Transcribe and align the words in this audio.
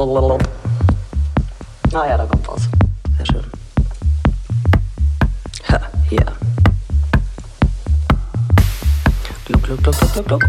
Blablabla. 0.00 0.38
Ah 1.92 2.06
ja, 2.06 2.16
da 2.16 2.24
kommt 2.24 2.48
was. 2.48 2.62
Sehr 3.18 3.26
schön. 3.26 3.44
Ha, 5.68 5.80
hier. 6.08 6.24
Gluck, 9.44 9.62
gluck, 9.62 9.82
gluck, 9.82 9.96
gluck, 10.14 10.26
gluck, 10.26 10.44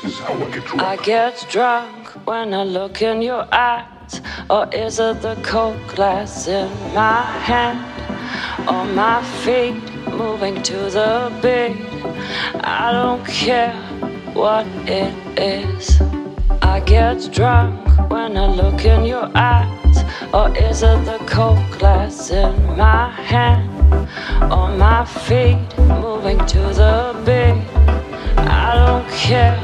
gluck. 0.00 0.82
I 0.82 0.96
get 0.96 1.46
drunk 1.50 2.08
when 2.26 2.54
I 2.54 2.64
look 2.64 3.02
in 3.02 3.22
your 3.22 3.46
eyes. 3.52 4.20
Or 4.50 4.68
is 4.72 4.98
it 4.98 5.22
the 5.22 5.36
cold 5.42 5.78
glass 5.88 6.46
in 6.48 6.70
my 6.94 7.22
hand? 7.22 7.80
Or 8.68 8.84
my 8.84 9.22
feet 9.42 9.82
moving 10.08 10.62
to 10.62 10.76
the 10.90 11.32
beat? 11.42 11.76
I 12.62 12.92
don't 12.92 13.24
care 13.26 13.74
what 14.34 14.66
it 14.86 15.14
is. 15.38 16.00
I 16.62 16.80
get 16.80 17.32
drunk 17.32 18.10
when 18.10 18.36
I 18.36 18.46
look 18.46 18.84
in 18.84 19.04
your 19.04 19.30
eyes. 19.34 20.04
Or 20.32 20.54
is 20.56 20.82
it 20.82 21.04
the 21.04 21.18
cold 21.26 21.64
glass 21.78 22.30
in 22.30 22.54
my 22.76 23.10
hand? 23.10 23.70
Or 24.52 24.68
my 24.76 25.04
feet 25.04 25.78
moving 25.78 26.38
to 26.46 26.58
the 26.58 27.14
beat? 27.24 27.84
I 28.46 28.74
don't 28.74 29.08
care 29.10 29.63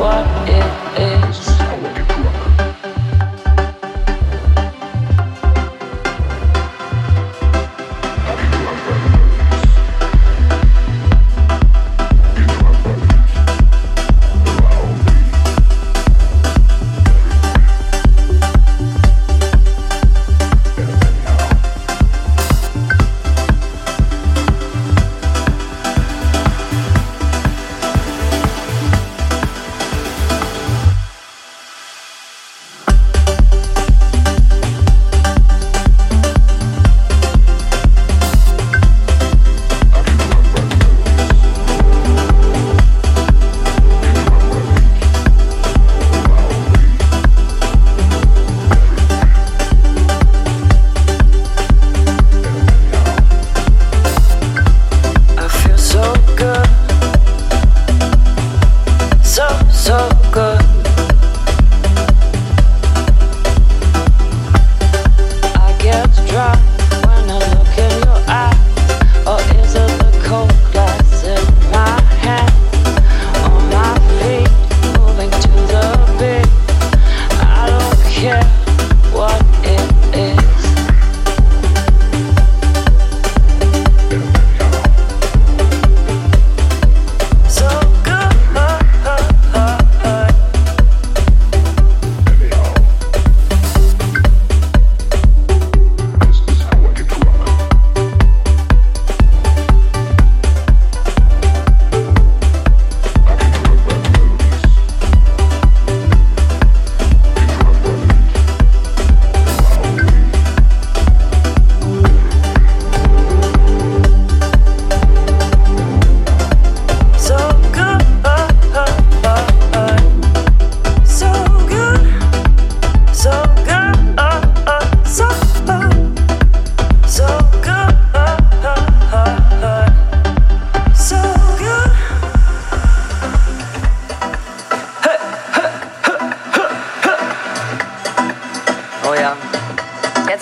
what 0.00 0.26
it 0.48 0.79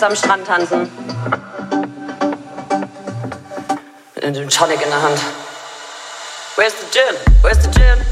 am 0.08 0.16
Strand 0.16 0.46
tanzen. 0.46 0.88
Mit 4.14 4.24
einem 4.24 4.48
Tonic 4.48 4.80
in 4.82 4.88
der 4.88 5.02
Hand. 5.02 5.20
Where's 6.56 6.72
the 6.80 6.86
gin? 6.90 7.14
Where's 7.42 7.58
the 7.62 7.70
gin? 7.70 8.07